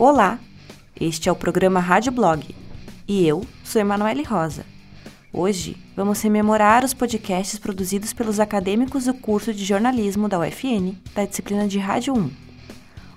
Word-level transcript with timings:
Olá, 0.00 0.40
este 0.98 1.28
é 1.28 1.32
o 1.32 1.36
programa 1.36 1.78
Rádio 1.78 2.10
Blog 2.10 2.56
e 3.06 3.26
eu 3.26 3.44
sou 3.62 3.82
Emanuele 3.82 4.22
Rosa. 4.22 4.64
Hoje 5.30 5.76
vamos 5.94 6.22
rememorar 6.22 6.86
os 6.86 6.94
podcasts 6.94 7.58
produzidos 7.58 8.14
pelos 8.14 8.40
acadêmicos 8.40 9.04
do 9.04 9.12
curso 9.12 9.52
de 9.52 9.62
jornalismo 9.62 10.26
da 10.26 10.38
UFN, 10.38 10.94
da 11.14 11.26
disciplina 11.26 11.68
de 11.68 11.78
Rádio 11.78 12.14
1. 12.14 12.30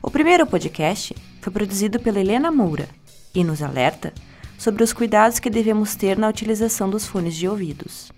O 0.01 0.11
primeiro 0.11 0.45
podcast 0.45 1.15
foi 1.39 1.53
produzido 1.53 2.01
pela 2.01 2.19
Helena 2.19 2.51
Moura 2.51 2.89
e 3.33 3.45
nos 3.45 3.61
alerta 3.61 4.13
sobre 4.57 4.83
os 4.83 4.91
cuidados 4.91 5.39
que 5.39 5.49
devemos 5.49 5.95
ter 5.95 6.17
na 6.17 6.27
utilização 6.27 6.89
dos 6.89 7.07
fones 7.07 7.33
de 7.33 7.47
ouvidos. 7.47 8.11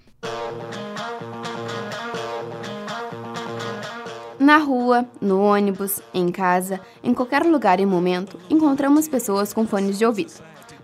Na 4.46 4.58
rua, 4.60 5.08
no 5.20 5.42
ônibus, 5.42 6.00
em 6.14 6.32
casa, 6.32 6.80
em 7.04 7.16
qualquer 7.16 7.44
lugar 7.44 7.80
e 7.80 7.86
momento, 7.86 8.40
encontramos 8.48 9.08
pessoas 9.08 9.52
com 9.52 9.66
fones 9.66 9.98
de 9.98 10.06
ouvido. 10.06 10.34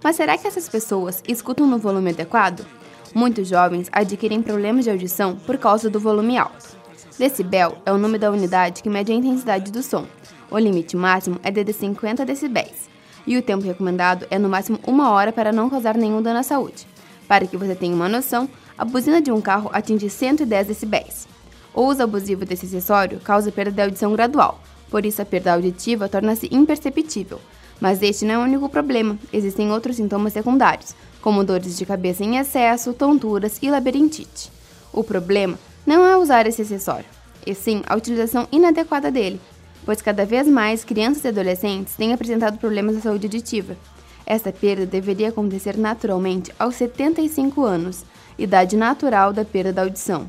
Mas 0.03 0.15
será 0.15 0.35
que 0.35 0.47
essas 0.47 0.67
pessoas 0.67 1.21
escutam 1.27 1.67
no 1.67 1.77
volume 1.77 2.09
adequado? 2.09 2.65
Muitos 3.13 3.47
jovens 3.47 3.87
adquirem 3.91 4.41
problemas 4.41 4.85
de 4.85 4.89
audição 4.89 5.35
por 5.35 5.59
causa 5.59 5.91
do 5.91 5.99
volume 5.99 6.39
alto. 6.39 6.75
Decibel 7.19 7.77
é 7.85 7.91
o 7.91 7.99
nome 7.99 8.17
da 8.17 8.31
unidade 8.31 8.81
que 8.81 8.89
mede 8.89 9.11
a 9.11 9.15
intensidade 9.15 9.71
do 9.71 9.83
som. 9.83 10.07
O 10.49 10.57
limite 10.57 10.97
máximo 10.97 11.39
é 11.43 11.51
de 11.51 11.71
50 11.71 12.25
decibéis. 12.25 12.89
E 13.27 13.37
o 13.37 13.43
tempo 13.43 13.63
recomendado 13.63 14.25
é 14.31 14.39
no 14.39 14.49
máximo 14.49 14.79
uma 14.87 15.11
hora 15.11 15.31
para 15.31 15.51
não 15.51 15.69
causar 15.69 15.95
nenhum 15.95 16.19
dano 16.19 16.39
à 16.39 16.43
saúde. 16.43 16.87
Para 17.27 17.45
que 17.45 17.57
você 17.57 17.75
tenha 17.75 17.93
uma 17.93 18.09
noção, 18.09 18.49
a 18.75 18.83
buzina 18.83 19.21
de 19.21 19.31
um 19.31 19.39
carro 19.39 19.69
atinge 19.71 20.09
110 20.09 20.65
decibéis. 20.65 21.30
O 21.73 21.83
uso 21.83 22.03
abusivo 22.03 22.45
desse 22.45 22.65
acessório 22.65 23.19
causa 23.19 23.51
perda 23.51 23.71
de 23.71 23.81
audição 23.81 24.11
gradual, 24.13 24.59
por 24.89 25.05
isso 25.05 25.21
a 25.21 25.25
perda 25.25 25.53
auditiva 25.53 26.09
torna-se 26.09 26.49
imperceptível. 26.51 27.39
Mas 27.79 28.01
este 28.01 28.25
não 28.25 28.35
é 28.35 28.37
o 28.37 28.41
único 28.43 28.69
problema, 28.69 29.17
existem 29.31 29.71
outros 29.71 29.95
sintomas 29.95 30.33
secundários, 30.33 30.93
como 31.21 31.43
dores 31.43 31.77
de 31.77 31.85
cabeça 31.85 32.23
em 32.23 32.37
excesso, 32.37 32.93
tonturas 32.93 33.57
e 33.61 33.71
labirintite. 33.71 34.51
O 34.91 35.03
problema 35.03 35.57
não 35.85 36.05
é 36.05 36.17
usar 36.17 36.45
esse 36.45 36.61
acessório, 36.61 37.05
e 37.45 37.55
sim 37.55 37.81
a 37.87 37.95
utilização 37.95 38.47
inadequada 38.51 39.09
dele, 39.09 39.39
pois 39.85 40.01
cada 40.01 40.25
vez 40.25 40.47
mais 40.47 40.83
crianças 40.83 41.23
e 41.23 41.29
adolescentes 41.29 41.95
têm 41.95 42.13
apresentado 42.13 42.59
problemas 42.59 42.95
de 42.97 43.01
saúde 43.01 43.27
auditiva. 43.27 43.77
Esta 44.25 44.51
perda 44.51 44.85
deveria 44.85 45.29
acontecer 45.29 45.77
naturalmente 45.77 46.51
aos 46.59 46.75
75 46.75 47.63
anos, 47.63 48.03
idade 48.37 48.75
natural 48.75 49.33
da 49.33 49.43
perda 49.43 49.73
da 49.73 49.81
audição. 49.83 50.27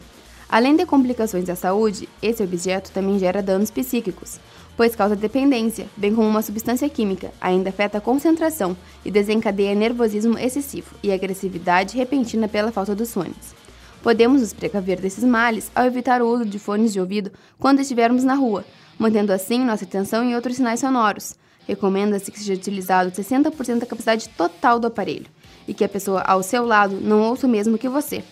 Além 0.53 0.77
de 0.77 0.85
complicações 0.85 1.49
à 1.49 1.57
saúde, 1.57 2.07
esse 2.21 2.43
objeto 2.43 2.93
também 2.93 3.19
gera 3.19 3.43
danos 3.43 3.71
psíquicos, 3.71 4.39
pois 4.77 4.95
causa 4.95 5.17
dependência, 5.17 5.87
bem 5.97 6.15
como 6.15 6.29
uma 6.29 6.43
substância 6.43 6.87
química, 6.91 7.33
ainda 7.41 7.71
afeta 7.71 7.97
a 7.97 8.01
concentração 8.03 8.77
e 9.03 9.11
desencadeia 9.11 9.75
nervosismo 9.75 10.39
excessivo 10.39 10.95
e 11.03 11.11
agressividade 11.11 11.97
repentina 11.97 12.49
pela 12.49 12.71
falta 12.71 12.95
dos 12.95 13.15
fones. 13.15 13.55
Podemos 14.03 14.43
nos 14.43 14.53
precaver 14.53 15.01
desses 15.01 15.25
males 15.25 15.73
ao 15.75 15.87
evitar 15.87 16.21
o 16.21 16.29
uso 16.29 16.45
de 16.45 16.59
fones 16.59 16.93
de 16.93 17.01
ouvido 17.01 17.33
quando 17.59 17.81
estivermos 17.81 18.23
na 18.23 18.35
rua, 18.35 18.63
mantendo 18.99 19.33
assim 19.33 19.65
nossa 19.65 19.87
atenção 19.87 20.23
em 20.23 20.35
outros 20.35 20.57
sinais 20.57 20.81
sonoros. 20.81 21.35
Recomenda-se 21.67 22.31
que 22.31 22.39
seja 22.39 22.53
utilizado 22.53 23.11
60% 23.11 23.79
da 23.79 23.87
capacidade 23.87 24.29
total 24.29 24.79
do 24.79 24.87
aparelho 24.87 25.29
e 25.67 25.73
que 25.73 25.83
a 25.83 25.89
pessoa 25.89 26.21
ao 26.21 26.43
seu 26.43 26.67
lado 26.67 27.01
não 27.01 27.23
ouça 27.23 27.47
o 27.47 27.51
mesmo 27.51 27.79
que 27.79 27.89
você. 27.89 28.23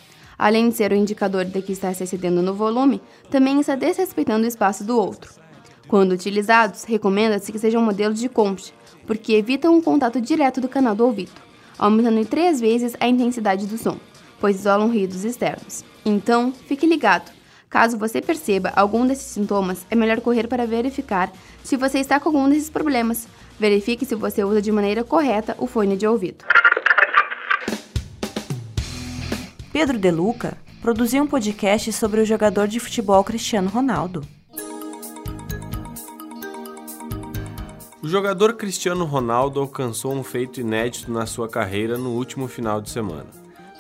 Além 0.40 0.70
de 0.70 0.76
ser 0.76 0.90
o 0.90 0.96
indicador 0.96 1.44
de 1.44 1.60
que 1.60 1.72
está 1.72 1.92
se 1.92 2.02
excedendo 2.02 2.40
no 2.40 2.54
volume, 2.54 3.02
também 3.30 3.60
está 3.60 3.74
desrespeitando 3.74 4.46
o 4.46 4.48
espaço 4.48 4.82
do 4.82 4.96
outro. 4.96 5.30
Quando 5.86 6.12
utilizados, 6.12 6.84
recomenda-se 6.84 7.52
que 7.52 7.58
sejam 7.58 7.82
modelos 7.82 8.18
de 8.18 8.26
concha, 8.26 8.72
porque 9.06 9.34
evitam 9.34 9.74
um 9.74 9.82
contato 9.82 10.18
direto 10.18 10.58
do 10.58 10.66
canal 10.66 10.94
do 10.94 11.04
ouvido, 11.04 11.38
aumentando 11.78 12.18
em 12.18 12.24
três 12.24 12.58
vezes 12.58 12.96
a 12.98 13.06
intensidade 13.06 13.66
do 13.66 13.76
som, 13.76 13.98
pois 14.40 14.60
isolam 14.60 14.88
ruídos 14.88 15.26
externos. 15.26 15.84
Então, 16.06 16.54
fique 16.66 16.86
ligado! 16.86 17.30
Caso 17.68 17.98
você 17.98 18.22
perceba 18.22 18.72
algum 18.74 19.06
desses 19.06 19.26
sintomas, 19.26 19.84
é 19.90 19.94
melhor 19.94 20.22
correr 20.22 20.48
para 20.48 20.66
verificar 20.66 21.30
se 21.62 21.76
você 21.76 21.98
está 21.98 22.18
com 22.18 22.30
algum 22.30 22.48
desses 22.48 22.70
problemas. 22.70 23.28
Verifique 23.58 24.06
se 24.06 24.14
você 24.14 24.42
usa 24.42 24.62
de 24.62 24.72
maneira 24.72 25.04
correta 25.04 25.54
o 25.58 25.66
fone 25.66 25.98
de 25.98 26.06
ouvido. 26.06 26.46
Pedro 29.72 29.96
De 29.96 30.10
Luca 30.10 30.58
produziu 30.82 31.22
um 31.22 31.28
podcast 31.28 31.92
sobre 31.92 32.20
o 32.20 32.24
jogador 32.24 32.66
de 32.66 32.80
futebol 32.80 33.22
Cristiano 33.22 33.70
Ronaldo. 33.70 34.26
O 38.02 38.08
jogador 38.08 38.54
Cristiano 38.54 39.04
Ronaldo 39.04 39.60
alcançou 39.60 40.12
um 40.12 40.24
feito 40.24 40.60
inédito 40.60 41.12
na 41.12 41.24
sua 41.24 41.48
carreira 41.48 41.96
no 41.96 42.10
último 42.10 42.48
final 42.48 42.80
de 42.80 42.90
semana. 42.90 43.26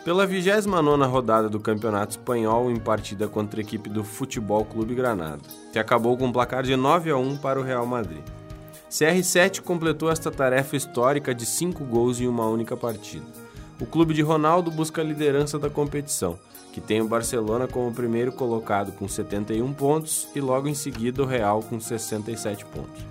Pela 0.04 0.28
29ª 0.28 1.08
rodada 1.08 1.48
do 1.48 1.58
Campeonato 1.58 2.12
Espanhol 2.12 2.70
em 2.70 2.76
partida 2.76 3.26
contra 3.26 3.58
a 3.58 3.62
equipe 3.62 3.90
do 3.90 4.04
Futebol 4.04 4.64
Clube 4.64 4.94
Granada, 4.94 5.42
que 5.72 5.78
acabou 5.78 6.16
com 6.16 6.26
um 6.26 6.32
placar 6.32 6.62
de 6.62 6.76
9 6.76 7.10
a 7.10 7.16
1 7.16 7.38
para 7.38 7.58
o 7.58 7.64
Real 7.64 7.84
Madrid. 7.84 8.22
CR7 8.88 9.60
completou 9.60 10.08
esta 10.08 10.30
tarefa 10.30 10.76
histórica 10.76 11.34
de 11.34 11.44
5 11.44 11.84
gols 11.84 12.20
em 12.20 12.28
uma 12.28 12.46
única 12.46 12.76
partida. 12.76 13.49
O 13.80 13.86
clube 13.86 14.12
de 14.12 14.20
Ronaldo 14.20 14.70
busca 14.70 15.00
a 15.00 15.04
liderança 15.04 15.58
da 15.58 15.70
competição, 15.70 16.38
que 16.70 16.82
tem 16.82 17.00
o 17.00 17.08
Barcelona 17.08 17.66
como 17.66 17.94
primeiro 17.94 18.30
colocado 18.30 18.92
com 18.92 19.08
71 19.08 19.72
pontos 19.72 20.28
e 20.34 20.40
logo 20.40 20.68
em 20.68 20.74
seguida 20.74 21.22
o 21.22 21.26
Real 21.26 21.62
com 21.62 21.80
67 21.80 22.66
pontos. 22.66 23.02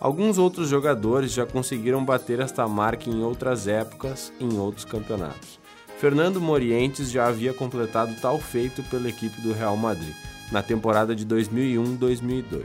Alguns 0.00 0.38
outros 0.38 0.68
jogadores 0.68 1.30
já 1.30 1.44
conseguiram 1.44 2.02
bater 2.02 2.40
esta 2.40 2.66
marca 2.66 3.10
em 3.10 3.22
outras 3.22 3.68
épocas 3.68 4.32
em 4.40 4.56
outros 4.58 4.86
campeonatos. 4.86 5.60
Fernando 5.98 6.40
Morientes 6.40 7.10
já 7.10 7.26
havia 7.26 7.52
completado 7.52 8.14
tal 8.20 8.38
feito 8.38 8.82
pela 8.84 9.08
equipe 9.08 9.40
do 9.42 9.52
Real 9.52 9.76
Madrid 9.76 10.14
na 10.50 10.62
temporada 10.62 11.14
de 11.14 11.26
2001-2002, 11.26 12.64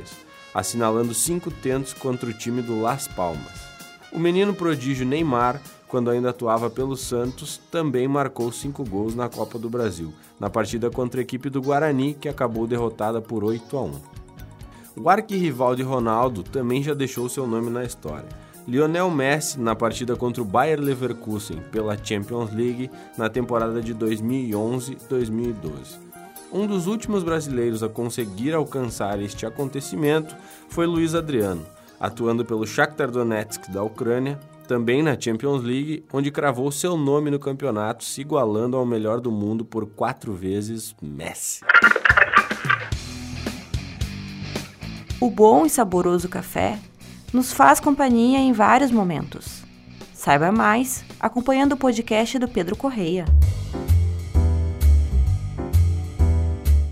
assinalando 0.54 1.14
cinco 1.14 1.52
tentos 1.52 1.94
contra 1.94 2.30
o 2.30 2.34
time 2.34 2.62
do 2.62 2.82
Las 2.82 3.08
Palmas. 3.08 3.68
O 4.12 4.20
menino 4.20 4.54
prodígio 4.54 5.06
Neymar, 5.06 5.62
quando 5.90 6.12
ainda 6.12 6.30
atuava 6.30 6.70
pelo 6.70 6.96
Santos, 6.96 7.60
também 7.72 8.08
marcou 8.08 8.52
cinco 8.52 8.84
gols 8.84 9.16
na 9.16 9.28
Copa 9.28 9.58
do 9.58 9.70
Brasil, 9.70 10.14
na 10.40 10.50
partida 10.50 10.90
contra 10.92 11.20
a 11.20 11.24
equipe 11.24 11.50
do 11.50 11.62
Guarani, 11.62 12.14
que 12.14 12.30
acabou 12.30 12.68
derrotada 12.68 13.20
por 13.20 13.44
8 13.44 13.76
a 13.76 13.82
1. 13.82 13.92
O 15.02 15.10
arquirrival 15.10 15.76
de 15.76 15.82
Ronaldo 15.82 16.44
também 16.44 16.84
já 16.84 16.94
deixou 16.94 17.28
seu 17.28 17.48
nome 17.48 17.72
na 17.72 17.84
história. 17.84 18.30
Lionel 18.68 19.10
Messi 19.10 19.60
na 19.60 19.76
partida 19.76 20.16
contra 20.16 20.44
o 20.44 20.46
Bayer 20.46 20.80
Leverkusen 20.80 21.60
pela 21.72 21.98
Champions 21.98 22.54
League 22.54 22.92
na 23.18 23.28
temporada 23.28 23.82
de 23.82 23.96
2011-2012. 23.96 25.98
Um 26.52 26.68
dos 26.68 26.86
últimos 26.86 27.24
brasileiros 27.24 27.82
a 27.82 27.90
conseguir 27.90 28.54
alcançar 28.54 29.20
este 29.22 29.46
acontecimento 29.46 30.36
foi 30.68 30.86
Luiz 30.86 31.16
Adriano, 31.16 31.66
atuando 32.00 32.46
pelo 32.46 32.68
Shakhtar 32.68 33.10
Donetsk 33.10 33.72
da 33.72 33.82
Ucrânia, 33.82 34.40
também 34.70 35.02
na 35.02 35.20
Champions 35.20 35.64
League, 35.64 36.06
onde 36.14 36.30
cravou 36.30 36.72
seu 36.72 36.96
nome 36.96 37.32
no 37.32 37.40
campeonato, 37.40 38.04
se 38.04 38.22
igualando 38.22 38.78
ao 38.78 38.86
melhor 38.86 39.20
do 39.20 39.32
mundo 39.32 39.66
por 39.66 39.88
quatro 39.88 40.32
vezes 40.36 40.96
Messi. 41.02 41.62
O 45.20 45.32
bom 45.32 45.66
e 45.66 45.70
saboroso 45.72 46.30
café 46.30 46.78
nos 47.34 47.52
faz 47.52 47.80
companhia 47.80 48.38
em 48.38 48.54
vários 48.54 48.92
momentos. 48.92 49.64
Saiba 50.14 50.52
mais 50.52 51.04
acompanhando 51.20 51.74
o 51.74 51.78
podcast 51.78 52.38
do 52.38 52.48
Pedro 52.48 52.76
Correia. 52.76 53.26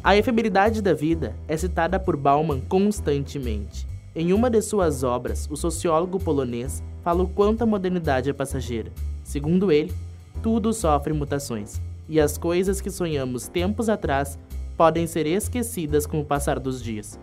A 0.04 0.18
efemeridade 0.18 0.82
da 0.82 0.96
vida 0.96 1.36
é 1.48 1.56
citada 1.56 2.00
por 2.00 2.18
Bauman 2.18 2.60
constantemente. 2.60 3.87
Em 4.20 4.34
uma 4.34 4.50
de 4.50 4.60
suas 4.64 5.04
obras, 5.04 5.48
o 5.48 5.56
sociólogo 5.56 6.20
polonês 6.20 6.82
fala 7.04 7.22
o 7.22 7.28
quanto 7.28 7.62
a 7.62 7.68
modernidade 7.68 8.32
é 8.32 8.34
passageira. 8.34 8.92
Segundo 9.24 9.72
ele, 9.72 9.94
tudo 10.42 10.74
sofre 10.74 11.14
mutações, 11.14 11.80
e 12.10 12.20
as 12.20 12.36
coisas 12.36 12.82
que 12.82 12.90
sonhamos 12.90 13.48
tempos 13.48 13.90
atrás 13.90 14.40
podem 14.76 15.06
ser 15.06 15.28
esquecidas 15.28 16.08
com 16.08 16.20
o 16.20 16.26
passar 16.26 16.60
dos 16.60 16.82
dias. 16.82 17.20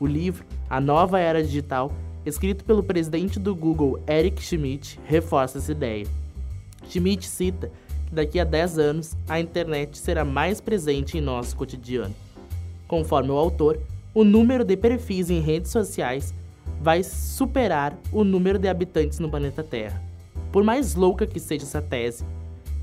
O 0.00 0.06
livro 0.06 0.42
A 0.70 0.80
Nova 0.80 1.20
Era 1.20 1.42
Digital 1.42 1.92
escrito 2.24 2.64
pelo 2.64 2.82
presidente 2.82 3.38
do 3.38 3.54
Google, 3.54 4.02
Eric 4.08 4.42
Schmidt, 4.42 4.98
reforça 5.04 5.58
essa 5.58 5.72
ideia. 5.72 6.06
Schmidt 6.88 7.26
cita 7.26 7.70
que 8.06 8.14
daqui 8.14 8.40
a 8.40 8.44
10 8.44 8.78
anos 8.78 9.14
a 9.28 9.38
internet 9.38 9.98
será 9.98 10.24
mais 10.24 10.62
presente 10.62 11.18
em 11.18 11.20
nosso 11.20 11.54
cotidiano. 11.54 12.14
Conforme 12.86 13.32
o 13.32 13.36
autor, 13.36 13.78
o 14.18 14.24
número 14.24 14.64
de 14.64 14.76
perfis 14.76 15.30
em 15.30 15.38
redes 15.38 15.70
sociais 15.70 16.34
vai 16.80 17.04
superar 17.04 17.96
o 18.10 18.24
número 18.24 18.58
de 18.58 18.66
habitantes 18.66 19.20
no 19.20 19.30
planeta 19.30 19.62
Terra. 19.62 20.02
Por 20.50 20.64
mais 20.64 20.96
louca 20.96 21.24
que 21.24 21.38
seja 21.38 21.64
essa 21.64 21.80
tese, 21.80 22.24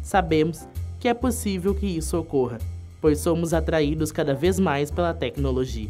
sabemos 0.02 0.66
que 0.98 1.10
é 1.10 1.14
possível 1.14 1.76
que 1.76 1.88
isso 1.88 2.18
ocorra, 2.18 2.58
pois 3.02 3.20
somos 3.20 3.54
atraídos 3.54 4.14
cada 4.14 4.34
vez 4.34 4.58
mais 4.58 4.90
pela 4.90 5.14
tecnologia. 5.14 5.90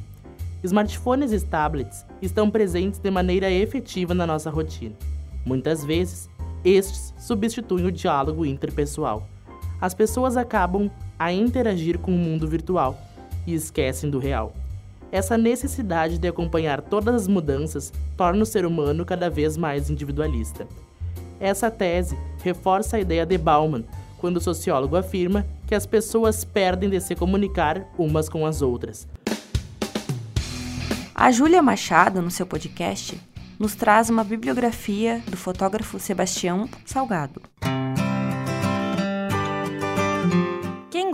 Smartphones 0.64 1.32
e 1.32 1.40
tablets 1.46 2.04
estão 2.24 2.50
presentes 2.50 3.00
de 3.00 3.12
maneira 3.12 3.52
efetiva 3.52 4.16
na 4.16 4.26
nossa 4.26 4.50
rotina. 4.50 4.96
Muitas 5.46 5.86
vezes, 5.86 6.28
estes 6.64 7.14
substituem 7.20 7.86
o 7.86 7.92
diálogo 7.92 8.48
interpessoal. 8.48 9.30
As 9.80 9.94
pessoas 9.94 10.38
acabam 10.38 10.90
a 11.20 11.32
interagir 11.32 12.00
com 12.00 12.10
o 12.10 12.18
mundo 12.18 12.48
virtual 12.48 13.00
e 13.46 13.54
esquecem 13.54 14.10
do 14.10 14.18
real. 14.18 14.52
Essa 15.12 15.38
necessidade 15.38 16.18
de 16.18 16.28
acompanhar 16.28 16.82
todas 16.82 17.16
as 17.16 17.28
mudanças 17.28 17.94
torna 18.18 18.44
o 18.44 18.46
ser 18.46 18.66
humano 18.66 19.06
cada 19.06 19.30
vez 19.30 19.56
mais 19.56 19.90
individualista. 19.90 20.68
Essa 21.40 21.70
tese 21.70 22.18
reforça 22.44 22.98
a 22.98 23.00
ideia 23.00 23.26
de 23.26 23.38
Bauman, 23.38 23.84
quando 24.18 24.38
o 24.38 24.42
sociólogo 24.42 24.96
afirma 24.96 25.46
que 25.68 25.76
as 25.76 25.86
pessoas 25.86 26.44
perdem 26.44 26.90
de 26.90 27.00
se 27.00 27.16
comunicar 27.16 27.86
umas 27.98 28.30
com 28.30 28.46
as 28.46 28.62
outras. 28.62 29.08
A 31.14 31.32
Júlia 31.32 31.62
Machado, 31.62 32.22
no 32.22 32.32
seu 32.32 32.46
podcast, 32.46 33.20
nos 33.58 33.76
traz 33.76 34.10
uma 34.10 34.24
bibliografia 34.24 35.22
do 35.28 35.38
fotógrafo 35.38 36.00
Sebastião 36.00 36.68
Salgado. 36.86 37.42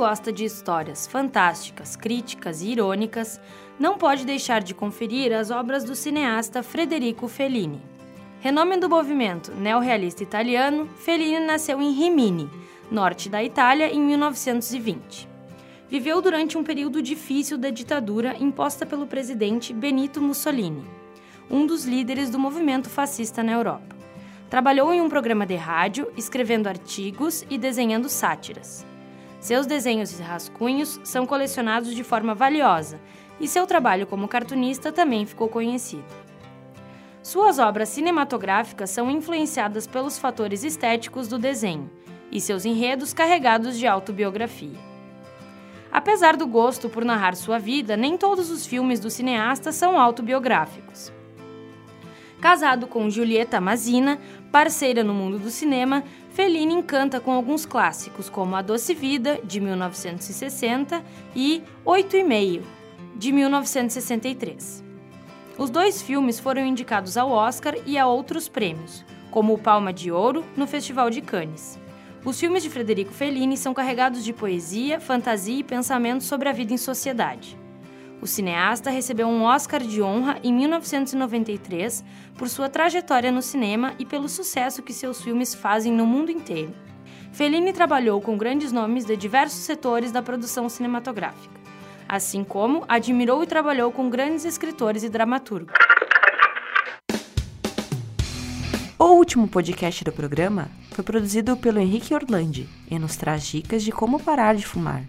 Gosta 0.02 0.34
de 0.34 0.44
histórias 0.44 1.06
fantásticas, 1.06 1.96
críticas 1.96 2.64
e 2.64 2.72
irônicas 2.72 3.40
não 3.80 4.00
pode 4.00 4.26
deixar 4.26 4.64
de 4.64 4.74
conferir 4.74 5.32
as 5.32 5.52
obras 5.52 5.84
do 5.84 5.94
cineasta 5.94 6.64
Federico 6.64 7.28
Fellini. 7.28 7.80
Renome 8.40 8.78
do 8.78 8.90
movimento 8.90 9.52
neorrealista 9.52 10.24
italiano, 10.24 10.88
Fellini 10.98 11.40
nasceu 11.46 11.80
em 11.80 11.92
Rimini, 11.92 12.50
norte 12.90 13.30
da 13.30 13.44
Itália, 13.44 13.94
em 13.94 14.02
1920. 14.02 15.30
Viveu 15.88 16.20
durante 16.20 16.58
um 16.58 16.64
período 16.64 17.00
difícil 17.00 17.56
da 17.56 17.70
ditadura 17.70 18.36
imposta 18.40 18.88
pelo 18.88 19.06
presidente 19.06 19.72
Benito 19.72 20.20
Mussolini, 20.20 20.84
um 21.48 21.68
dos 21.68 21.86
líderes 21.86 22.32
do 22.32 22.40
movimento 22.40 22.90
fascista 22.90 23.44
na 23.44 23.52
Europa. 23.52 23.96
Trabalhou 24.50 24.92
em 24.92 25.00
um 25.00 25.08
programa 25.08 25.46
de 25.46 25.58
rádio, 25.58 26.12
escrevendo 26.18 26.66
artigos 26.66 27.46
e 27.52 27.56
desenhando 27.56 28.10
sátiras. 28.10 28.90
Seus 29.42 29.66
desenhos 29.66 30.20
e 30.20 30.22
rascunhos 30.22 31.00
são 31.04 31.26
colecionados 31.26 31.96
de 31.96 32.04
forma 32.04 32.36
valiosa 32.36 33.02
e 33.40 33.48
seu 33.48 33.66
trabalho 33.66 34.06
como 34.06 34.28
cartunista 34.28 34.92
também 34.92 35.26
ficou 35.26 35.50
conhecido. 35.50 36.06
Suas 37.24 37.58
obras 37.58 37.90
cinematográficas 37.90 38.92
são 38.92 39.10
influenciadas 39.10 39.88
pelos 39.88 40.20
fatores 40.20 40.64
estéticos 40.64 41.28
do 41.28 41.40
desenho 41.40 41.90
e 42.32 42.40
seus 42.40 42.66
enredos 42.66 43.16
carregados 43.16 43.80
de 43.80 43.88
autobiografia. 43.88 44.78
Apesar 45.92 46.38
do 46.38 46.46
gosto 46.46 46.88
por 46.88 47.04
narrar 47.04 47.36
sua 47.36 47.58
vida, 47.58 47.98
nem 47.98 48.18
todos 48.18 48.52
os 48.52 48.68
filmes 48.68 49.00
do 49.00 49.10
cineasta 49.10 49.72
são 49.72 50.00
autobiográficos. 50.00 51.12
Casado 52.42 52.88
com 52.88 53.08
Julieta 53.08 53.62
Mazina, 53.62 54.20
parceira 54.52 55.04
no 55.04 55.14
mundo 55.14 55.38
do 55.38 55.52
cinema, 55.52 56.04
Fellini 56.32 56.74
encanta 56.74 57.20
com 57.20 57.32
alguns 57.32 57.68
clássicos 57.68 58.32
como 58.32 58.56
A 58.56 58.64
Doce 58.64 58.96
Vida, 58.96 59.40
de 59.44 59.62
1960, 59.62 61.04
e 61.36 61.62
Oito 61.86 62.18
e 62.18 62.24
Meio, 62.24 62.64
de 63.16 63.32
1963. 63.32 64.84
Os 65.56 65.70
dois 65.70 66.02
filmes 66.02 66.40
foram 66.40 66.66
indicados 66.66 67.16
ao 67.16 67.30
Oscar 67.30 67.76
e 67.86 67.96
a 67.96 68.08
outros 68.08 68.50
prêmios, 68.50 69.06
como 69.30 69.54
o 69.54 69.60
Palma 69.60 69.94
de 69.94 70.12
Ouro 70.12 70.44
no 70.58 70.66
Festival 70.66 71.12
de 71.12 71.22
Cannes. 71.22 71.80
Os 72.26 72.40
filmes 72.40 72.64
de 72.64 72.72
Frederico 72.72 73.14
Fellini 73.14 73.56
são 73.56 73.72
carregados 73.72 74.24
de 74.24 74.34
poesia, 74.34 75.00
fantasia 75.00 75.60
e 75.60 75.64
pensamentos 75.64 76.26
sobre 76.26 76.50
a 76.50 76.54
vida 76.54 76.74
em 76.74 76.78
sociedade. 76.78 77.61
O 78.22 78.28
cineasta 78.28 78.92
recebeu 78.92 79.28
um 79.28 79.44
Oscar 79.44 79.82
de 79.82 80.00
honra 80.00 80.38
em 80.44 80.54
1993 80.54 82.06
por 82.38 82.48
sua 82.48 82.70
trajetória 82.70 83.32
no 83.32 83.42
cinema 83.42 83.96
e 83.98 84.06
pelo 84.06 84.30
sucesso 84.30 84.84
que 84.84 84.94
seus 84.94 85.20
filmes 85.24 85.56
fazem 85.56 85.92
no 85.92 86.06
mundo 86.06 86.30
inteiro. 86.30 86.72
Fellini 87.32 87.74
trabalhou 87.74 88.22
com 88.22 88.38
grandes 88.38 88.72
nomes 88.72 89.06
de 89.06 89.18
diversos 89.18 89.62
setores 89.62 90.12
da 90.12 90.22
produção 90.22 90.70
cinematográfica, 90.70 91.60
assim 92.08 92.44
como 92.44 92.84
admirou 92.88 93.42
e 93.42 93.48
trabalhou 93.48 93.92
com 93.92 94.08
grandes 94.08 94.46
escritores 94.46 95.02
e 95.02 95.10
dramaturgos. 95.10 95.74
O 99.00 99.16
último 99.16 99.48
podcast 99.48 100.04
do 100.04 100.12
programa 100.12 100.70
foi 100.92 101.04
produzido 101.04 101.58
pelo 101.58 101.80
Henrique 101.80 102.14
Orlandi 102.14 102.70
e 102.88 103.00
nos 103.00 103.16
traz 103.16 103.44
dicas 103.44 103.82
de 103.82 103.92
como 103.92 104.20
parar 104.20 104.56
de 104.56 104.64
fumar. 104.64 105.06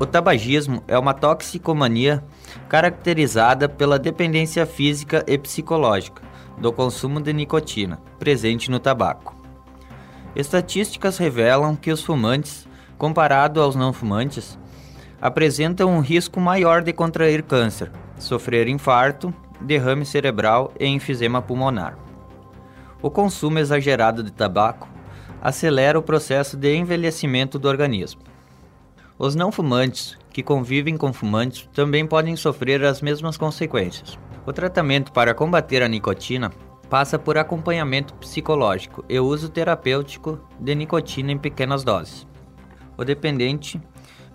O 0.00 0.06
tabagismo 0.06 0.82
é 0.88 0.98
uma 0.98 1.12
toxicomania 1.12 2.24
caracterizada 2.70 3.68
pela 3.68 3.98
dependência 3.98 4.64
física 4.64 5.22
e 5.26 5.36
psicológica 5.36 6.22
do 6.56 6.72
consumo 6.72 7.20
de 7.20 7.34
nicotina 7.34 8.00
presente 8.18 8.70
no 8.70 8.80
tabaco. 8.80 9.36
Estatísticas 10.34 11.18
revelam 11.18 11.76
que 11.76 11.92
os 11.92 12.02
fumantes, 12.02 12.66
comparado 12.96 13.60
aos 13.60 13.76
não 13.76 13.92
fumantes, 13.92 14.58
apresentam 15.20 15.90
um 15.90 16.00
risco 16.00 16.40
maior 16.40 16.82
de 16.82 16.94
contrair 16.94 17.42
câncer, 17.42 17.92
sofrer 18.18 18.68
infarto, 18.68 19.34
derrame 19.60 20.06
cerebral 20.06 20.72
e 20.80 20.86
enfisema 20.86 21.42
pulmonar. 21.42 21.98
O 23.02 23.10
consumo 23.10 23.58
exagerado 23.58 24.22
de 24.22 24.32
tabaco 24.32 24.88
acelera 25.42 25.98
o 25.98 26.02
processo 26.02 26.56
de 26.56 26.74
envelhecimento 26.74 27.58
do 27.58 27.68
organismo. 27.68 28.29
Os 29.22 29.34
não 29.34 29.52
fumantes, 29.52 30.16
que 30.32 30.42
convivem 30.42 30.96
com 30.96 31.12
fumantes, 31.12 31.68
também 31.74 32.06
podem 32.06 32.36
sofrer 32.36 32.82
as 32.82 33.02
mesmas 33.02 33.36
consequências. 33.36 34.18
O 34.46 34.52
tratamento 34.52 35.12
para 35.12 35.34
combater 35.34 35.82
a 35.82 35.88
nicotina 35.88 36.50
passa 36.88 37.18
por 37.18 37.36
acompanhamento 37.36 38.14
psicológico 38.14 39.04
e 39.10 39.20
uso 39.20 39.50
terapêutico 39.50 40.40
de 40.58 40.74
nicotina 40.74 41.32
em 41.32 41.36
pequenas 41.36 41.84
doses. 41.84 42.26
O 42.96 43.04
dependente 43.04 43.78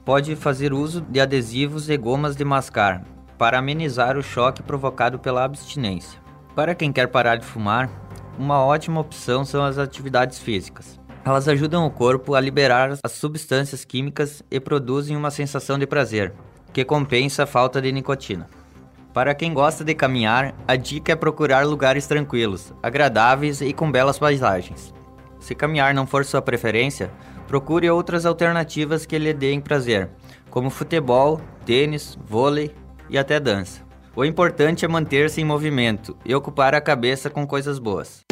pode 0.05 0.35
fazer 0.35 0.71
uso 0.71 1.01
de 1.01 1.19
adesivos 1.19 1.89
e 1.89 1.97
gomas 1.97 2.35
de 2.35 2.45
mascar 2.45 3.03
para 3.39 3.57
amenizar 3.57 4.15
o 4.15 4.21
choque 4.21 4.61
provocado 4.61 5.17
pela 5.17 5.43
abstinência. 5.43 6.21
Para 6.55 6.75
quem 6.75 6.93
quer 6.93 7.07
parar 7.07 7.37
de 7.37 7.45
fumar, 7.47 7.89
uma 8.37 8.63
ótima 8.63 9.01
opção 9.01 9.43
são 9.45 9.65
as 9.65 9.79
atividades 9.79 10.37
físicas. 10.37 11.03
Elas 11.25 11.47
ajudam 11.47 11.87
o 11.87 11.89
corpo 11.89 12.35
a 12.35 12.39
liberar 12.39 12.99
as 13.03 13.11
substâncias 13.13 13.83
químicas 13.83 14.43
e 14.51 14.59
produzem 14.59 15.17
uma 15.17 15.31
sensação 15.31 15.79
de 15.79 15.87
prazer, 15.87 16.31
que 16.71 16.85
compensa 16.85 17.43
a 17.43 17.47
falta 17.47 17.81
de 17.81 17.91
nicotina. 17.91 18.47
Para 19.11 19.33
quem 19.33 19.51
gosta 19.51 19.83
de 19.83 19.95
caminhar, 19.95 20.53
a 20.67 20.75
dica 20.75 21.13
é 21.13 21.15
procurar 21.15 21.65
lugares 21.65 22.05
tranquilos, 22.05 22.71
agradáveis 22.83 23.59
e 23.59 23.73
com 23.73 23.91
belas 23.91 24.19
paisagens. 24.19 24.93
Se 25.39 25.55
caminhar 25.55 25.95
não 25.95 26.05
for 26.05 26.23
sua 26.23 26.43
preferência, 26.43 27.09
procure 27.47 27.89
outras 27.89 28.23
alternativas 28.23 29.03
que 29.03 29.17
lhe 29.17 29.33
deem 29.33 29.59
prazer, 29.59 30.11
como 30.51 30.69
futebol, 30.69 31.41
tênis, 31.65 32.15
vôlei 32.23 32.71
e 33.09 33.17
até 33.17 33.39
dança. 33.39 33.81
O 34.15 34.23
importante 34.23 34.85
é 34.85 34.87
manter-se 34.87 35.41
em 35.41 35.45
movimento 35.45 36.15
e 36.23 36.35
ocupar 36.35 36.75
a 36.75 36.81
cabeça 36.81 37.31
com 37.31 37.47
coisas 37.47 37.79
boas. 37.79 38.23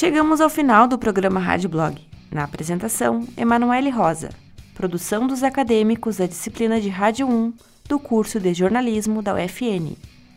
Chegamos 0.00 0.40
ao 0.40 0.48
final 0.48 0.86
do 0.86 0.96
programa 0.96 1.40
Rádio 1.40 1.68
Blog. 1.68 2.00
Na 2.30 2.44
apresentação, 2.44 3.26
Emanuele 3.36 3.90
Rosa. 3.90 4.28
Produção 4.72 5.26
dos 5.26 5.42
acadêmicos 5.42 6.18
da 6.18 6.26
disciplina 6.26 6.80
de 6.80 6.88
Rádio 6.88 7.26
1 7.26 7.52
do 7.88 7.98
curso 7.98 8.38
de 8.38 8.54
jornalismo 8.54 9.20
da 9.20 9.34
UFN. 9.34 9.96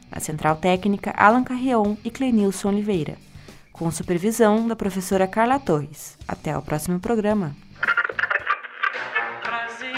Na 0.09 0.19
central 0.19 0.55
técnica, 0.55 1.13
Alan 1.15 1.43
Carrion 1.43 1.95
e 2.03 2.09
Clenilson 2.09 2.69
Oliveira. 2.69 3.17
Com 3.71 3.91
supervisão 3.91 4.67
da 4.67 4.75
professora 4.75 5.27
Carla 5.27 5.59
Torres. 5.59 6.17
Até 6.27 6.57
o 6.57 6.61
próximo 6.63 6.99
programa. 6.99 7.55
Brasil, 9.43 9.93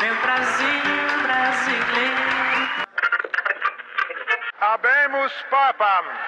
meu 0.00 0.22
Brasil 0.22 0.80
brasileiro. 1.26 2.88
Habemus 4.62 5.32
Papam. 5.50 6.27